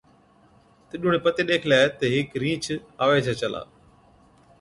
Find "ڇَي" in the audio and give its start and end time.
3.25-3.33